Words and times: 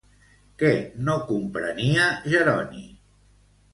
Què 0.61 0.71
no 1.09 1.17
comprenia 1.29 2.07
Jeroni? 2.33 2.85